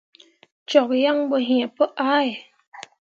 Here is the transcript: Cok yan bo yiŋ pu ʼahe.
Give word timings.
Cok 0.69 0.89
yan 1.03 1.19
bo 1.29 1.37
yiŋ 1.47 1.61
pu 1.75 1.83
ʼahe. 1.97 2.31